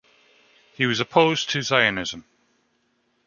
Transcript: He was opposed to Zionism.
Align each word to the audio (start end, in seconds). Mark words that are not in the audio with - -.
He 0.73 0.87
was 0.87 0.99
opposed 0.99 1.51
to 1.51 1.61
Zionism. 1.61 2.25